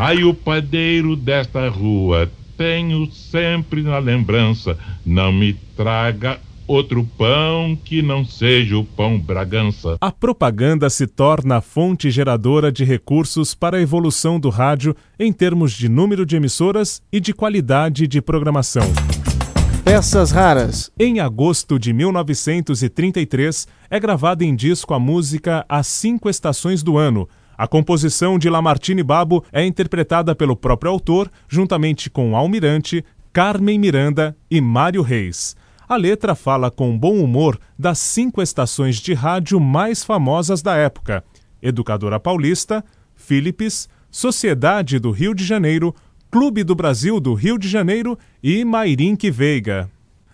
Ai, 0.00 0.22
o 0.22 0.32
padeiro 0.32 1.16
desta 1.16 1.68
rua, 1.68 2.30
tenho 2.56 3.10
sempre 3.10 3.82
na 3.82 3.98
lembrança, 3.98 4.78
não 5.04 5.32
me 5.32 5.54
traga 5.76 6.38
outro 6.68 7.04
pão 7.18 7.76
que 7.84 8.00
não 8.00 8.24
seja 8.24 8.78
o 8.78 8.84
pão 8.84 9.18
Bragança. 9.18 9.96
A 10.00 10.12
propaganda 10.12 10.88
se 10.88 11.04
torna 11.08 11.56
a 11.56 11.60
fonte 11.60 12.12
geradora 12.12 12.70
de 12.70 12.84
recursos 12.84 13.56
para 13.56 13.78
a 13.78 13.80
evolução 13.80 14.38
do 14.38 14.50
rádio 14.50 14.94
em 15.18 15.32
termos 15.32 15.72
de 15.72 15.88
número 15.88 16.24
de 16.24 16.36
emissoras 16.36 17.02
e 17.10 17.18
de 17.18 17.34
qualidade 17.34 18.06
de 18.06 18.22
programação. 18.22 18.84
Peças 19.84 20.30
raras. 20.30 20.92
Em 20.96 21.18
agosto 21.18 21.76
de 21.76 21.92
1933, 21.92 23.66
é 23.90 23.98
gravada 23.98 24.44
em 24.44 24.54
disco 24.54 24.94
a 24.94 25.00
música 25.00 25.66
As 25.68 25.88
Cinco 25.88 26.30
Estações 26.30 26.84
do 26.84 26.96
Ano. 26.96 27.28
A 27.58 27.66
composição 27.66 28.38
de 28.38 28.48
Lamartine 28.48 29.02
Babo 29.02 29.44
é 29.50 29.66
interpretada 29.66 30.32
pelo 30.32 30.54
próprio 30.54 30.92
autor, 30.92 31.28
juntamente 31.48 32.08
com 32.08 32.36
Almirante, 32.36 33.04
Carmen 33.32 33.80
Miranda 33.80 34.36
e 34.48 34.60
Mário 34.60 35.02
Reis. 35.02 35.56
A 35.88 35.96
letra 35.96 36.36
fala 36.36 36.70
com 36.70 36.96
bom 36.96 37.16
humor 37.16 37.58
das 37.76 37.98
cinco 37.98 38.40
estações 38.40 38.98
de 38.98 39.12
rádio 39.12 39.58
mais 39.58 40.04
famosas 40.04 40.62
da 40.62 40.76
época: 40.76 41.24
Educadora 41.60 42.20
Paulista, 42.20 42.84
Philips, 43.16 43.88
Sociedade 44.08 45.00
do 45.00 45.10
Rio 45.10 45.34
de 45.34 45.44
Janeiro, 45.44 45.92
Clube 46.30 46.62
do 46.62 46.76
Brasil 46.76 47.18
do 47.18 47.34
Rio 47.34 47.58
de 47.58 47.68
Janeiro 47.68 48.16
e 48.40 48.64
Mairink 48.64 49.28
Veiga. 49.32 49.90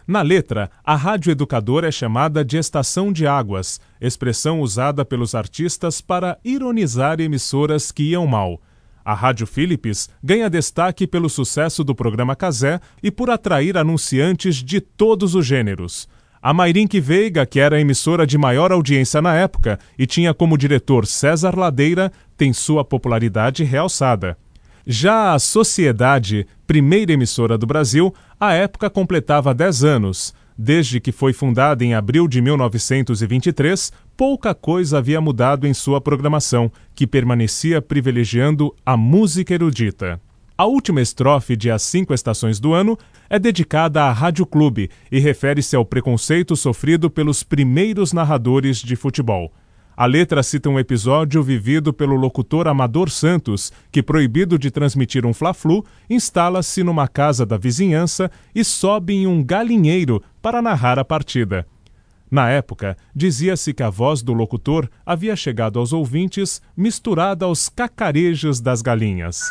Na 0.07 0.21
letra, 0.21 0.71
a 0.85 0.95
rádio 0.95 1.33
educadora 1.33 1.89
é 1.89 1.91
chamada 1.91 2.45
de 2.45 2.59
estação 2.59 3.11
de 3.11 3.27
águas, 3.27 3.81
expressão 3.99 4.61
usada 4.61 5.03
pelos 5.03 5.35
artistas 5.35 6.03
para 6.03 6.39
ironizar 6.45 7.21
emissoras 7.21 7.91
que 7.91 8.03
iam 8.11 8.27
mal. 8.27 8.61
A 9.03 9.15
Rádio 9.15 9.47
Philips 9.47 10.11
ganha 10.23 10.51
destaque 10.51 11.07
pelo 11.07 11.31
sucesso 11.31 11.83
do 11.83 11.95
programa 11.95 12.37
Casé 12.37 12.81
e 13.03 13.11
por 13.11 13.31
atrair 13.31 13.79
anunciantes 13.79 14.57
de 14.57 14.79
todos 14.81 15.35
os 15.35 15.47
gêneros. 15.47 16.07
A 16.41 16.53
Mairink 16.53 17.01
Veiga, 17.01 17.47
que 17.47 17.59
era 17.59 17.77
a 17.77 17.81
emissora 17.81 18.27
de 18.27 18.37
maior 18.37 18.73
audiência 18.73 19.23
na 19.23 19.35
época 19.35 19.79
e 19.99 20.07
tinha 20.07 20.35
como 20.35 20.59
diretor 20.59 21.07
César 21.07 21.59
Ladeira, 21.59 22.13
tem 22.37 22.53
sua 22.53 22.85
popularidade 22.85 23.65
realçada. 23.65 24.37
Já 24.87 25.33
a 25.33 25.39
Sociedade, 25.39 26.47
primeira 26.67 27.13
emissora 27.13 27.57
do 27.57 27.67
Brasil, 27.67 28.15
à 28.39 28.53
época 28.53 28.91
completava 28.91 29.55
10 29.55 29.83
anos. 29.83 30.35
Desde 30.59 31.01
que 31.01 31.11
foi 31.11 31.33
fundada 31.33 31.83
em 31.83 31.95
abril 31.95 32.29
de 32.29 32.43
1923, 32.43 33.91
pouca 34.15 34.55
coisa 34.55 34.99
havia 34.99 35.23
mudado 35.23 35.67
em 35.67 35.73
sua 35.73 36.03
programação, 36.03 36.71
que 36.95 37.07
permanecia 37.07 37.81
privilegiando 37.81 38.75
a 38.85 38.95
música 38.95 39.55
erudita. 39.55 40.21
A 40.57 40.67
última 40.67 41.01
estrofe 41.01 41.57
de 41.57 41.71
As 41.71 41.83
Cinco 41.83 42.13
Estações 42.13 42.61
do 42.61 42.75
Ano 42.75 42.97
é 43.29 43.39
dedicada 43.39 44.05
à 44.05 44.13
Rádio 44.13 44.45
Clube 44.45 44.91
e 45.11 45.19
refere-se 45.19 45.75
ao 45.75 45.85
preconceito 45.85 46.55
sofrido 46.55 47.11
pelos 47.11 47.43
primeiros 47.43 48.13
narradores 48.13 48.79
de 48.79 48.95
futebol. 48.97 49.51
A 49.97 50.07
letra 50.07 50.43
cita 50.43 50.69
um 50.69 50.77
episódio 50.77 51.41
vivido 51.41 51.93
pelo 51.93 52.17
locutor 52.17 52.67
Amador 52.67 53.09
Santos, 53.09 53.73
que, 53.93 54.03
proibido 54.03 54.59
de 54.59 54.69
transmitir 54.69 55.25
um 55.25 55.33
Fla-Flu, 55.33 55.85
instala-se 56.11 56.83
numa 56.83 57.07
casa 57.07 57.47
da 57.47 57.57
vizinhança 57.57 58.29
e 58.53 58.65
sobe 58.65 59.15
em 59.15 59.29
um 59.29 59.41
galinheiro 59.41 60.21
para 60.43 60.61
narrar 60.61 60.99
a 60.99 61.05
partida. 61.05 61.65
Na 62.29 62.51
época, 62.51 62.97
dizia-se 63.15 63.73
que 63.73 63.85
a 63.85 63.91
voz 63.91 64.21
do 64.21 64.33
locutor 64.33 64.91
havia 65.07 65.37
chegado 65.37 65.79
aos 65.79 65.93
ouvintes 65.93 66.61
misturada 66.77 67.45
aos 67.45 67.69
cacarejos 67.69 68.61
das 68.61 68.83
galinhas. 68.83 69.43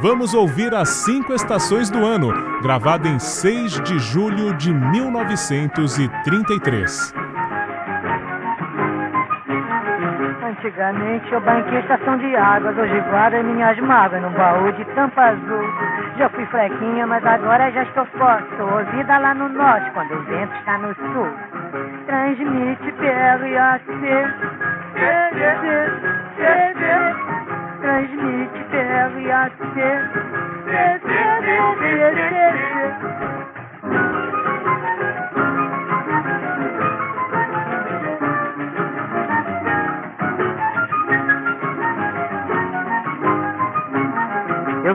Vamos 0.00 0.34
ouvir 0.34 0.72
as 0.72 0.88
cinco 0.88 1.32
estações 1.32 1.90
do 1.90 2.04
ano, 2.04 2.32
gravada 2.62 3.08
em 3.08 3.18
6 3.18 3.82
de 3.82 3.98
julho 3.98 4.56
de 4.56 4.72
1933. 4.72 7.23
Antigamente 10.64 11.30
eu 11.30 11.42
banquei 11.42 11.78
estação 11.78 12.16
de 12.16 12.34
águas, 12.36 12.74
hoje 12.78 12.98
guardo 13.10 13.44
minhas 13.44 13.78
mágoas 13.80 14.22
num 14.22 14.30
baú 14.30 14.72
de 14.72 14.82
tampa 14.94 15.24
azul. 15.24 15.62
Já 16.16 16.30
fui 16.30 16.46
frequinha, 16.46 17.06
mas 17.06 17.22
agora 17.22 17.70
já 17.70 17.82
estou 17.82 18.06
forte. 18.06 18.48
Sou 18.56 18.72
ouvida 18.72 19.18
lá 19.18 19.34
no 19.34 19.50
norte, 19.50 19.90
quando 19.90 20.14
o 20.14 20.22
vento 20.22 20.56
está 20.56 20.78
no 20.78 20.94
sul. 20.94 21.28
Transmite 22.06 22.92
PRAC. 22.92 23.84
Transmite 27.82 28.64
PRAC. 28.70 29.54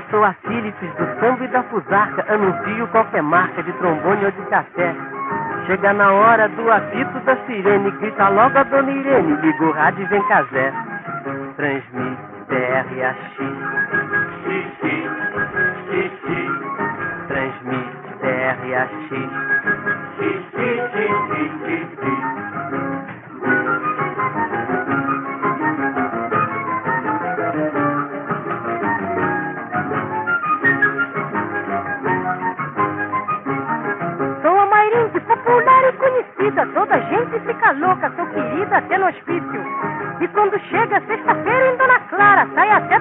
Sou 0.10 0.24
a 0.24 0.34
Philips 0.34 0.80
do 0.80 1.20
samba 1.20 1.46
e 1.46 1.48
da 1.50 1.64
fusarca, 1.64 2.26
anuncio 2.34 2.88
qualquer 2.88 3.22
marca 3.22 3.62
de 3.64 3.72
trombone 3.74 4.26
ou 4.26 4.32
de 4.32 4.42
café. 4.50 4.96
Chega 5.66 5.94
na 5.94 6.12
hora 6.12 6.48
do 6.50 6.72
apito 6.72 7.20
da 7.20 7.36
sirene, 7.46 7.92
grita 7.92 8.30
logo 8.30 8.58
a 8.58 8.64
dona 8.64 8.92
Irene, 8.92 9.36
liga 9.42 9.64
o 9.64 9.72
rádio 9.72 10.04
e 10.04 10.08
vem 10.08 10.24
casé. 10.24 10.74
Transmite 11.56 12.22
TRAX. 12.48 13.18
Transmite 17.28 18.10
TRAX. 18.20 18.92
E 40.22 40.28
quando 40.30 40.60
chega 40.70 41.02
sexta-feira 41.02 41.74
em 41.74 41.78
Dona 41.78 42.00
Clara, 42.02 42.48
sai 42.54 42.70
até 42.72 43.00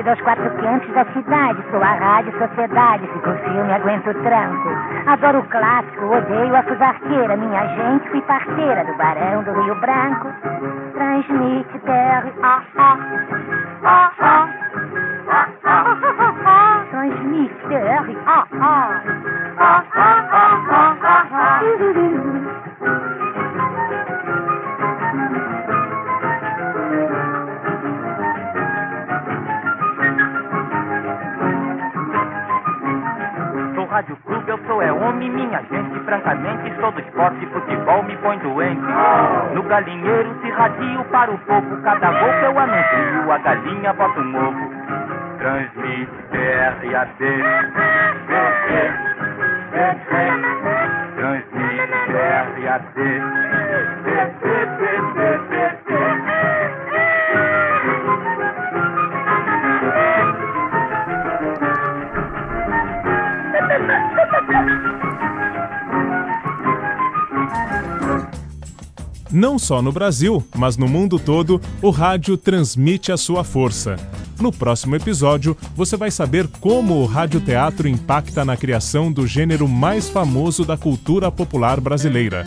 conhecida 0.00 0.10
aos 0.10 0.20
quatro 0.22 0.50
cantos 0.56 0.92
da 0.94 1.04
cidade. 1.12 1.62
Sou 1.70 1.82
a 1.82 1.92
rádio 1.94 2.32
sociedade. 2.38 3.06
For 3.22 3.36
filme, 3.38 3.72
aguento 3.72 4.10
o 4.10 4.14
tranco. 4.22 4.68
Adoro 5.06 5.40
o 5.40 5.44
clássico, 5.44 6.04
odeio 6.06 6.56
a 6.56 6.62
fusarqueira. 6.62 7.36
Minha 7.36 7.66
gente, 7.68 8.08
fui 8.08 8.20
parceira 8.22 8.84
do 8.84 8.94
Barão 8.94 9.42
do 9.42 9.52
Rio 9.62 9.74
Branco. 9.76 10.28
Transmite 10.94 11.78
TR. 11.80 12.32
Ah, 12.42 12.62
ah. 12.76 12.98
Ah, 13.82 14.12
ah. 14.20 14.48
Ah, 15.28 15.48
ah. 15.64 16.84
Transmite 16.90 17.54
TR. 17.68 18.16
Ah, 18.26 18.46
ah. 18.60 19.02
Ah, 19.58 19.84
ah, 19.94 20.28
ah, 20.32 20.58
ah, 20.70 20.96
ah, 21.02 21.26
ah. 21.32 22.39
Clube, 34.02 34.48
eu 34.48 34.58
sou 34.66 34.80
é 34.80 34.90
homem, 34.90 35.30
minha 35.30 35.60
gente, 35.70 36.00
francamente, 36.04 36.74
sou 36.80 36.90
do 36.92 37.00
esporte, 37.00 37.44
futebol 37.46 38.02
me 38.02 38.16
põe 38.16 38.38
doente. 38.38 38.80
No 39.54 39.62
galinheiro 39.64 40.34
se 40.40 40.50
radio 40.50 41.04
para 41.04 41.30
o 41.30 41.38
povo, 41.38 41.76
cada 41.82 42.08
que 42.08 42.44
eu 42.46 42.58
anuncio, 42.58 43.32
a 43.32 43.38
galinha 43.38 43.92
bota 43.92 44.20
um 44.20 44.36
ovo. 44.36 44.70
Transmite 45.38 46.10
TRAD, 46.30 46.78
transmite 51.16 51.92
TRAD. 52.06 53.00
Não 69.32 69.60
só 69.60 69.80
no 69.80 69.92
Brasil, 69.92 70.44
mas 70.56 70.76
no 70.76 70.88
mundo 70.88 71.16
todo, 71.16 71.60
o 71.80 71.90
rádio 71.90 72.36
transmite 72.36 73.12
a 73.12 73.16
sua 73.16 73.44
força. 73.44 73.94
No 74.40 74.50
próximo 74.50 74.96
episódio, 74.96 75.56
você 75.76 75.96
vai 75.96 76.10
saber 76.10 76.48
como 76.60 76.94
o 76.96 77.06
radioteatro 77.06 77.86
impacta 77.86 78.44
na 78.44 78.56
criação 78.56 79.12
do 79.12 79.28
gênero 79.28 79.68
mais 79.68 80.08
famoso 80.08 80.64
da 80.64 80.76
cultura 80.76 81.30
popular 81.30 81.80
brasileira. 81.80 82.42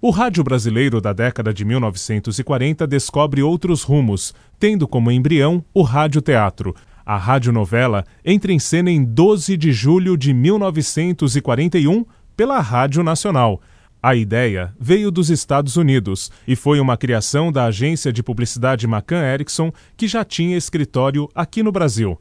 O 0.00 0.10
rádio 0.10 0.42
brasileiro 0.42 1.00
da 1.00 1.12
década 1.12 1.54
de 1.54 1.64
1940 1.64 2.88
descobre 2.88 3.40
outros 3.40 3.84
rumos, 3.84 4.34
tendo 4.58 4.88
como 4.88 5.12
embrião 5.12 5.64
o 5.72 5.82
radioteatro. 5.82 6.74
A 7.06 7.16
radionovela 7.16 8.04
entra 8.24 8.52
em 8.52 8.58
cena 8.58 8.90
em 8.90 9.04
12 9.04 9.56
de 9.56 9.72
julho 9.72 10.16
de 10.16 10.34
1941 10.34 12.04
pela 12.38 12.60
Rádio 12.60 13.02
Nacional. 13.02 13.60
A 14.00 14.14
ideia 14.14 14.72
veio 14.78 15.10
dos 15.10 15.28
Estados 15.28 15.76
Unidos 15.76 16.30
e 16.46 16.54
foi 16.54 16.78
uma 16.78 16.96
criação 16.96 17.50
da 17.50 17.64
agência 17.64 18.12
de 18.12 18.22
publicidade 18.22 18.86
McCann 18.86 19.24
Erickson, 19.24 19.72
que 19.96 20.06
já 20.06 20.24
tinha 20.24 20.56
escritório 20.56 21.28
aqui 21.34 21.64
no 21.64 21.72
Brasil. 21.72 22.16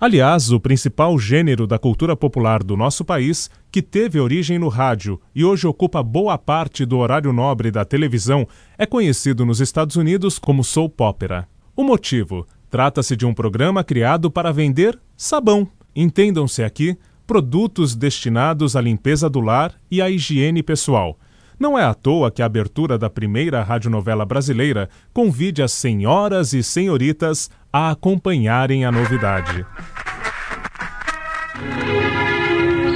Aliás, 0.00 0.50
o 0.50 0.58
principal 0.58 1.18
gênero 1.18 1.66
da 1.66 1.78
cultura 1.78 2.16
popular 2.16 2.62
do 2.62 2.74
nosso 2.74 3.04
país, 3.04 3.50
que 3.70 3.82
teve 3.82 4.18
origem 4.18 4.58
no 4.58 4.68
rádio 4.68 5.20
e 5.34 5.44
hoje 5.44 5.66
ocupa 5.66 6.02
boa 6.02 6.38
parte 6.38 6.86
do 6.86 6.96
horário 6.96 7.30
nobre 7.30 7.70
da 7.70 7.84
televisão, 7.84 8.48
é 8.78 8.86
conhecido 8.86 9.44
nos 9.44 9.60
Estados 9.60 9.96
Unidos 9.96 10.38
como 10.38 10.64
soap 10.64 10.98
opera. 11.02 11.46
O 11.76 11.84
motivo? 11.84 12.46
Trata-se 12.70 13.14
de 13.14 13.26
um 13.26 13.34
programa 13.34 13.84
criado 13.84 14.30
para 14.30 14.54
vender 14.54 14.98
sabão. 15.18 15.68
Entendam-se 15.94 16.62
aqui 16.62 16.96
produtos 17.30 17.94
destinados 17.94 18.74
à 18.74 18.80
limpeza 18.80 19.30
do 19.30 19.40
lar 19.40 19.72
e 19.88 20.02
à 20.02 20.10
higiene 20.10 20.64
pessoal. 20.64 21.16
Não 21.60 21.78
é 21.78 21.84
à 21.84 21.94
toa 21.94 22.28
que 22.28 22.42
a 22.42 22.46
abertura 22.46 22.98
da 22.98 23.08
primeira 23.08 23.62
radionovela 23.62 24.26
brasileira 24.26 24.90
convide 25.12 25.62
as 25.62 25.70
senhoras 25.70 26.52
e 26.52 26.60
senhoritas 26.60 27.48
a 27.72 27.92
acompanharem 27.92 28.84
a 28.84 28.90
novidade. 28.90 29.64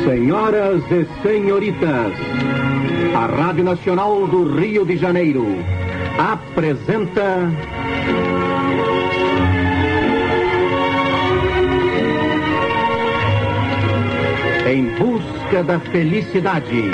Senhoras 0.04 0.82
e 0.90 1.06
senhoritas, 1.22 2.12
a 3.14 3.26
Rádio 3.26 3.62
Nacional 3.62 4.26
do 4.26 4.52
Rio 4.58 4.84
de 4.84 4.96
Janeiro 4.96 5.46
apresenta. 6.18 7.52
Em 14.66 14.94
busca 14.96 15.62
da 15.62 15.78
felicidade. 15.78 16.90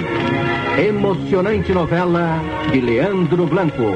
Emocionante 0.76 1.72
novela 1.72 2.40
de 2.72 2.80
Leandro 2.80 3.46
Blanco. 3.46 3.94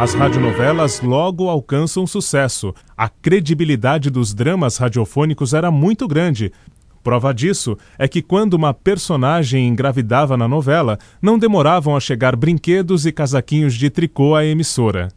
As 0.00 0.14
radionovelas 0.14 1.02
logo 1.02 1.50
alcançam 1.50 2.06
sucesso. 2.06 2.74
A 2.96 3.10
credibilidade 3.10 4.08
dos 4.08 4.32
dramas 4.32 4.78
radiofônicos 4.78 5.52
era 5.52 5.70
muito 5.70 6.08
grande. 6.08 6.52
Prova 7.02 7.32
disso 7.32 7.76
é 7.98 8.06
que 8.06 8.20
quando 8.20 8.54
uma 8.54 8.74
personagem 8.74 9.66
engravidava 9.66 10.36
na 10.36 10.48
novela, 10.48 10.98
não 11.22 11.38
demoravam 11.38 11.96
a 11.96 12.00
chegar 12.00 12.36
brinquedos 12.36 13.06
e 13.06 13.12
casaquinhos 13.12 13.74
de 13.74 13.90
tricô 13.90 14.34
à 14.34 14.44
emissora. 14.44 15.08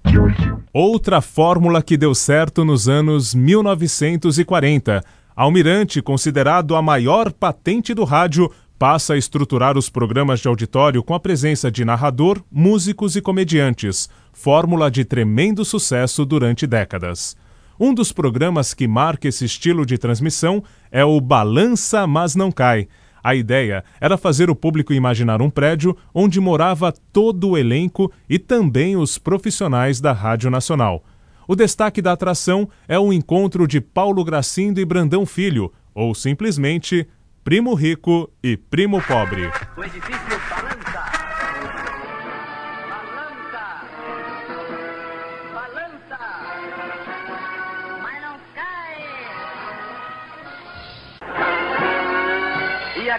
Outra 0.73 1.19
fórmula 1.19 1.81
que 1.81 1.97
deu 1.97 2.15
certo 2.15 2.63
nos 2.63 2.87
anos 2.87 3.35
1940. 3.35 5.03
Almirante, 5.35 6.01
considerado 6.01 6.75
a 6.75 6.81
maior 6.81 7.31
patente 7.31 7.93
do 7.93 8.03
rádio, 8.03 8.49
passa 8.81 9.13
a 9.13 9.17
estruturar 9.17 9.77
os 9.77 9.89
programas 9.89 10.39
de 10.39 10.47
auditório 10.47 11.03
com 11.03 11.13
a 11.13 11.19
presença 11.19 11.69
de 11.69 11.85
narrador, 11.85 12.41
músicos 12.51 13.15
e 13.15 13.21
comediantes, 13.21 14.09
fórmula 14.33 14.89
de 14.89 15.05
tremendo 15.05 15.63
sucesso 15.63 16.25
durante 16.25 16.65
décadas. 16.65 17.35
Um 17.83 17.95
dos 17.95 18.11
programas 18.11 18.75
que 18.75 18.87
marca 18.87 19.27
esse 19.27 19.43
estilo 19.43 19.87
de 19.87 19.97
transmissão 19.97 20.63
é 20.91 21.03
o 21.03 21.19
Balança 21.19 22.05
Mas 22.05 22.35
Não 22.35 22.51
Cai. 22.51 22.87
A 23.23 23.33
ideia 23.33 23.83
era 23.99 24.19
fazer 24.19 24.51
o 24.51 24.55
público 24.55 24.93
imaginar 24.93 25.41
um 25.41 25.49
prédio 25.49 25.97
onde 26.13 26.39
morava 26.39 26.93
todo 27.11 27.49
o 27.49 27.57
elenco 27.57 28.11
e 28.29 28.37
também 28.37 28.95
os 28.95 29.17
profissionais 29.17 29.99
da 29.99 30.13
Rádio 30.13 30.51
Nacional. 30.51 31.03
O 31.47 31.55
destaque 31.55 32.03
da 32.03 32.11
atração 32.11 32.69
é 32.87 32.99
o 32.99 33.11
encontro 33.11 33.67
de 33.67 33.81
Paulo 33.81 34.23
Gracindo 34.23 34.79
e 34.79 34.85
Brandão 34.85 35.25
Filho, 35.25 35.73
ou 35.95 36.13
simplesmente 36.13 37.07
Primo 37.43 37.73
Rico 37.73 38.29
e 38.43 38.55
Primo 38.55 39.01
Pobre. 39.01 39.49
O 39.75 39.83
edifício 39.83 40.40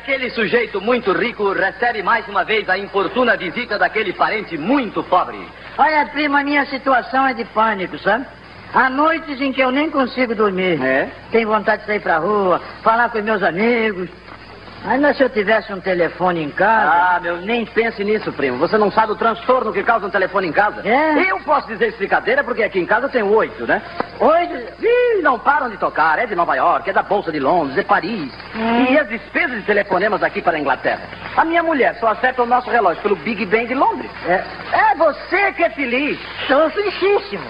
aquele 0.02 0.30
sujeito 0.30 0.80
muito 0.80 1.12
rico 1.12 1.52
recebe 1.52 2.02
mais 2.02 2.26
uma 2.26 2.42
vez 2.42 2.68
a 2.68 2.76
importuna 2.76 3.36
visita 3.36 3.78
daquele 3.78 4.12
parente 4.12 4.58
muito 4.58 5.00
pobre. 5.04 5.38
Olha, 5.78 6.04
prima, 6.06 6.40
a 6.40 6.44
minha 6.44 6.66
situação 6.66 7.24
é 7.24 7.32
de 7.32 7.44
pânico, 7.44 7.96
sabe? 8.00 8.26
Há 8.74 8.90
noites 8.90 9.40
em 9.40 9.52
que 9.52 9.60
eu 9.60 9.70
nem 9.70 9.88
consigo 9.90 10.34
dormir. 10.34 10.82
É? 10.82 11.08
Tenho 11.30 11.48
vontade 11.48 11.82
de 11.82 11.86
sair 11.86 12.00
pra 12.00 12.18
rua, 12.18 12.60
falar 12.82 13.10
com 13.10 13.22
meus 13.22 13.44
amigos. 13.44 14.08
Ainda 14.84 15.14
se 15.14 15.22
eu 15.22 15.30
tivesse 15.30 15.72
um 15.72 15.80
telefone 15.80 16.42
em 16.42 16.50
casa. 16.50 16.90
Ah, 16.90 17.20
meu, 17.20 17.36
nem 17.36 17.64
pense 17.64 18.02
nisso, 18.02 18.32
primo. 18.32 18.58
Você 18.58 18.76
não 18.76 18.90
sabe 18.90 19.12
o 19.12 19.16
transtorno 19.16 19.72
que 19.72 19.82
causa 19.82 20.06
um 20.06 20.10
telefone 20.10 20.48
em 20.48 20.52
casa? 20.52 20.86
É? 20.86 21.30
Eu 21.30 21.38
posso 21.40 21.68
dizer 21.68 21.88
isso 21.88 21.98
brincadeira 21.98 22.42
porque 22.42 22.62
aqui 22.62 22.80
em 22.80 22.86
casa 22.86 23.08
tem 23.08 23.22
oito, 23.22 23.66
né? 23.66 23.80
Oito? 24.18 24.54
Ih, 24.82 25.22
não 25.22 25.38
param 25.38 25.70
de 25.70 25.76
tocar. 25.76 26.18
É 26.18 26.26
de 26.26 26.34
Nova 26.34 26.54
York, 26.56 26.90
é 26.90 26.92
da 26.92 27.02
Bolsa 27.02 27.30
de 27.30 27.38
Londres, 27.38 27.78
é 27.78 27.82
Paris. 27.82 28.32
Hum. 28.56 28.86
E 28.90 28.98
as 28.98 29.08
despesas 29.08 29.58
de 29.58 29.62
telefonemas 29.62 30.22
aqui 30.22 30.42
para 30.42 30.56
a 30.56 30.60
Inglaterra. 30.60 31.02
A 31.36 31.44
minha 31.44 31.62
mulher 31.62 31.94
só 32.00 32.08
acerta 32.08 32.42
o 32.42 32.46
nosso 32.46 32.70
relógio 32.70 33.02
pelo 33.02 33.16
Big 33.16 33.46
Ben 33.46 33.66
de 33.66 33.74
Londres. 33.74 34.10
É. 34.26 34.44
É 34.72 34.94
você 34.96 35.52
que 35.52 35.62
é 35.62 35.70
feliz. 35.70 36.18
Estou 36.42 36.68
felicíssimo. 36.70 37.44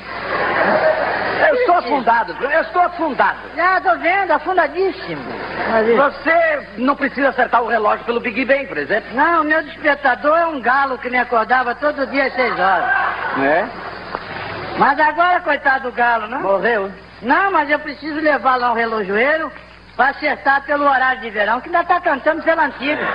Eu 1.49 1.55
estou 1.57 1.75
afundado, 1.77 2.37
eu 2.41 2.61
estou 2.61 2.83
afundado. 2.83 3.39
Já 3.57 3.81
tô 3.81 3.97
vendo, 3.99 4.31
afundadíssimo. 4.31 5.23
Você 5.97 6.67
não 6.79 6.95
precisa 6.95 7.31
acertar 7.31 7.63
o 7.63 7.69
relógio 7.69 8.05
pelo 8.05 8.21
Big 8.21 8.45
Ben, 8.45 8.67
por 8.67 8.79
exemplo. 8.79 9.15
Não, 9.15 9.45
meu 9.45 9.63
despertador 9.63 10.39
é 10.39 10.47
um 10.47 10.61
galo 10.61 10.99
que 10.99 11.11
me 11.11 11.19
acordava 11.19 11.75
todo 11.75 12.07
dia 12.07 12.27
às 12.27 12.35
seis 12.35 12.53
horas. 12.59 12.91
É? 13.43 13.67
Mas 14.79 14.99
agora, 14.99 15.41
coitado 15.41 15.91
do 15.91 15.97
galo, 15.97 16.29
não? 16.29 16.41
Morreu. 16.41 16.91
Não, 17.21 17.53
mas 17.53 17.71
eu 17.71 17.79
preciso 17.79 18.21
levar 18.21 18.57
lá 18.57 18.73
um 18.73 18.75
relojoeiro 18.75 19.51
para 19.97 20.11
acertar 20.11 20.63
pelo 20.65 20.85
horário 20.85 21.21
de 21.21 21.31
verão, 21.31 21.61
que 21.61 21.69
ainda 21.69 21.85
tá 21.85 22.01
cantando 22.01 22.43
pela 22.43 22.65
antiga. 22.65 23.07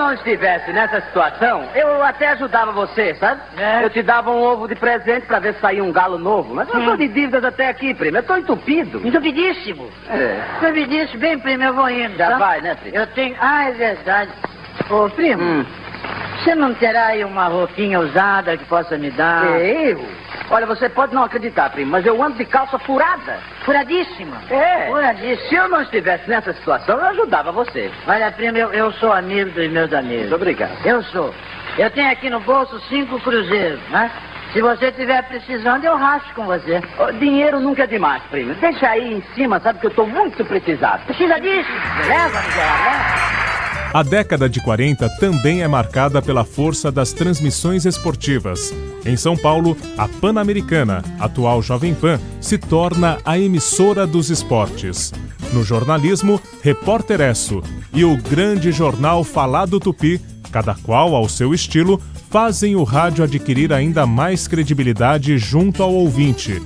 Não 0.00 0.14
estivesse 0.14 0.72
nessa 0.72 1.02
situação, 1.02 1.62
eu 1.74 2.02
até 2.02 2.28
ajudava 2.30 2.72
você, 2.72 3.14
sabe? 3.16 3.42
É. 3.58 3.84
Eu 3.84 3.90
te 3.90 4.02
dava 4.02 4.30
um 4.30 4.40
ovo 4.42 4.66
de 4.66 4.74
presente 4.74 5.26
pra 5.26 5.38
ver 5.38 5.52
se 5.52 5.60
saía 5.60 5.84
um 5.84 5.92
galo 5.92 6.16
novo. 6.16 6.54
Mas 6.54 6.72
eu 6.72 6.80
Hum. 6.80 6.84
tô 6.86 6.96
de 6.96 7.06
dívidas 7.06 7.44
até 7.44 7.68
aqui, 7.68 7.92
primo. 7.92 8.16
Eu 8.16 8.22
tô 8.22 8.34
entupido. 8.34 9.06
Entupidíssimo. 9.06 9.90
É. 10.08 10.40
Entupidíssimo. 10.56 11.20
Bem, 11.20 11.38
primo, 11.38 11.62
eu 11.64 11.74
vou 11.74 11.90
indo, 11.90 12.16
Já 12.16 12.30
tá? 12.30 12.38
vai, 12.38 12.62
né, 12.62 12.74
primo? 12.76 12.96
Eu 12.96 13.06
tenho... 13.08 13.36
Ah, 13.38 13.68
é 13.68 13.72
verdade. 13.72 14.30
Ô, 14.88 15.10
primo, 15.10 15.42
Hum. 15.42 15.66
Você 16.42 16.54
não 16.54 16.72
terá 16.74 17.08
aí 17.08 17.22
uma 17.22 17.48
roupinha 17.48 18.00
usada 18.00 18.56
que 18.56 18.64
possa 18.64 18.96
me 18.96 19.10
dar? 19.10 19.60
Eu? 19.60 20.02
Olha, 20.50 20.66
você 20.66 20.88
pode 20.88 21.14
não 21.14 21.22
acreditar, 21.22 21.70
primo, 21.70 21.92
mas 21.92 22.04
eu 22.06 22.20
ando 22.22 22.38
de 22.38 22.44
calça 22.46 22.78
furada. 22.78 23.38
Furadíssima. 23.64 24.38
É. 24.50 24.86
Furadíssima. 24.86 25.48
Se 25.48 25.54
eu 25.54 25.68
não 25.68 25.82
estivesse 25.82 26.28
nessa 26.28 26.52
situação, 26.54 26.98
eu 26.98 27.06
ajudava 27.08 27.52
você. 27.52 27.90
Olha, 28.06 28.32
primo, 28.32 28.56
eu, 28.56 28.72
eu 28.72 28.90
sou 28.92 29.12
amigo 29.12 29.50
dos 29.50 29.70
meus 29.70 29.92
amigos. 29.92 30.22
Muito 30.22 30.34
obrigado. 30.34 30.72
Eu 30.84 31.02
sou. 31.04 31.34
Eu 31.78 31.90
tenho 31.90 32.10
aqui 32.10 32.30
no 32.30 32.40
bolso 32.40 32.80
cinco 32.88 33.20
cruzeiros, 33.20 33.80
né? 33.90 34.10
Se 34.52 34.60
você 34.60 34.86
estiver 34.86 35.22
precisando, 35.28 35.84
eu 35.84 35.96
racho 35.96 36.34
com 36.34 36.44
você. 36.46 36.80
Dinheiro 37.20 37.60
nunca 37.60 37.84
é 37.84 37.86
demais, 37.86 38.22
primo. 38.30 38.54
Deixa 38.54 38.88
aí 38.88 39.14
em 39.14 39.22
cima, 39.34 39.60
sabe 39.60 39.78
que 39.78 39.86
eu 39.86 39.94
tô 39.94 40.06
muito 40.06 40.44
precisado. 40.44 41.04
Precisa 41.06 41.38
disso? 41.38 41.70
Leva, 42.08 42.40
miserável, 42.40 42.84
leva. 42.84 43.49
A 43.92 44.04
década 44.04 44.48
de 44.48 44.60
40 44.60 45.08
também 45.18 45.62
é 45.62 45.68
marcada 45.68 46.22
pela 46.22 46.44
força 46.44 46.92
das 46.92 47.12
transmissões 47.12 47.84
esportivas. 47.84 48.72
Em 49.04 49.16
São 49.16 49.36
Paulo, 49.36 49.76
a 49.98 50.06
Pan-Americana, 50.06 51.02
atual 51.18 51.60
Jovem 51.60 51.92
Pan, 51.92 52.20
se 52.40 52.56
torna 52.56 53.18
a 53.24 53.36
emissora 53.36 54.06
dos 54.06 54.30
esportes. 54.30 55.12
No 55.52 55.64
jornalismo, 55.64 56.40
Repórter 56.62 57.20
Esso 57.20 57.62
e 57.92 58.04
o 58.04 58.16
grande 58.16 58.70
jornal 58.70 59.24
Falado 59.24 59.80
Tupi, 59.80 60.20
cada 60.52 60.74
qual 60.76 61.16
ao 61.16 61.28
seu 61.28 61.52
estilo, 61.52 62.00
fazem 62.30 62.76
o 62.76 62.84
rádio 62.84 63.24
adquirir 63.24 63.72
ainda 63.72 64.06
mais 64.06 64.46
credibilidade 64.46 65.36
junto 65.36 65.82
ao 65.82 65.92
ouvinte. 65.92 66.62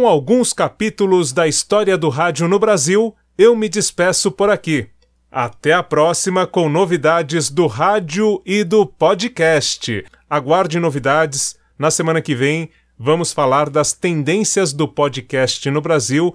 Com 0.00 0.08
alguns 0.08 0.54
capítulos 0.54 1.30
da 1.30 1.46
história 1.46 1.98
do 1.98 2.08
rádio 2.08 2.48
no 2.48 2.58
Brasil, 2.58 3.14
eu 3.36 3.54
me 3.54 3.68
despeço 3.68 4.30
por 4.30 4.48
aqui. 4.48 4.88
Até 5.30 5.74
a 5.74 5.82
próxima 5.82 6.46
com 6.46 6.70
novidades 6.70 7.50
do 7.50 7.66
rádio 7.66 8.40
e 8.46 8.64
do 8.64 8.86
podcast. 8.86 10.02
Aguarde 10.28 10.80
novidades. 10.80 11.58
Na 11.78 11.90
semana 11.90 12.22
que 12.22 12.34
vem, 12.34 12.70
vamos 12.98 13.30
falar 13.30 13.68
das 13.68 13.92
tendências 13.92 14.72
do 14.72 14.88
podcast 14.88 15.70
no 15.70 15.82
Brasil, 15.82 16.34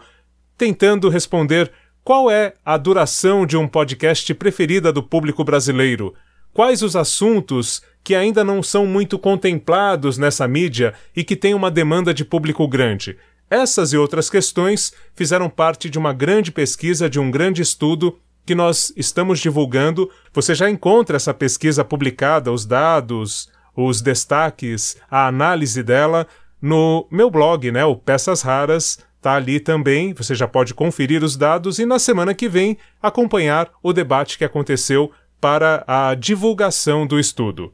tentando 0.56 1.10
responder 1.10 1.72
qual 2.04 2.30
é 2.30 2.54
a 2.64 2.78
duração 2.78 3.48
de 3.48 3.58
um 3.58 3.68
podcast 3.68 4.32
preferida 4.36 4.94
do 4.94 5.02
público 5.02 5.44
brasileiro. 5.44 6.14
Quais 6.54 6.84
os 6.84 6.96
assuntos 6.96 7.82
que 8.04 8.14
ainda 8.14 8.44
não 8.44 8.62
são 8.62 8.86
muito 8.86 9.18
contemplados 9.18 10.20
nessa 10.20 10.48
mídia 10.48 10.94
e 11.16 11.24
que 11.24 11.36
têm 11.36 11.56
uma 11.56 11.72
demanda 11.72 12.14
de 12.14 12.24
público 12.24 12.68
grande? 12.68 13.18
Essas 13.50 13.94
e 13.94 13.98
outras 13.98 14.30
questões 14.30 14.92
fizeram 15.16 15.50
parte 15.50 15.90
de 15.90 16.00
uma 16.00 16.14
grande 16.14 16.52
pesquisa, 16.52 17.10
de 17.10 17.20
um 17.20 17.30
grande 17.30 17.62
estudo 17.62 18.20
que 18.46 18.56
nós 18.56 18.92
estamos 18.96 19.40
divulgando. 19.40 20.10
Você 20.34 20.54
já 20.56 20.70
encontra 20.70 21.16
essa 21.16 21.34
pesquisa 21.34 21.84
publicada, 21.84 22.52
os 22.52 22.66
dados, 22.66 23.50
os 23.76 24.02
destaques, 24.02 24.98
a 25.10 25.28
análise 25.28 25.84
dela 25.84 26.28
no 26.62 27.08
meu 27.12 27.30
blog, 27.30 27.72
né, 27.72 27.86
o 27.86 27.96
Peças 27.96 28.42
Raras, 28.42 29.00
tá 29.22 29.34
ali 29.34 29.60
também. 29.60 30.14
Você 30.14 30.34
já 30.34 30.48
pode 30.48 30.74
conferir 30.74 31.24
os 31.24 31.38
dados 31.38 31.80
e 31.80 31.86
na 31.86 32.00
semana 32.00 32.34
que 32.34 32.50
vem 32.50 32.78
acompanhar 33.02 33.70
o 33.84 33.94
debate 33.94 34.38
que 34.38 34.46
aconteceu 34.46 35.12
para 35.40 35.84
a 35.88 36.16
divulgação 36.16 37.06
do 37.06 37.20
estudo. 37.20 37.74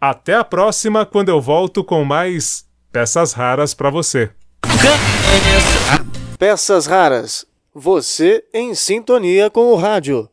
Até 0.00 0.34
a 0.34 0.44
próxima, 0.44 1.04
quando 1.04 1.28
eu 1.28 1.40
volto 1.40 1.82
com 1.82 2.04
mais 2.04 2.66
peças 2.92 3.32
raras 3.32 3.74
para 3.74 3.90
você. 3.90 4.30
Peças 6.38 6.86
raras. 6.86 7.44
Você 7.74 8.44
em 8.52 8.74
sintonia 8.74 9.50
com 9.50 9.72
o 9.72 9.76
rádio. 9.76 10.28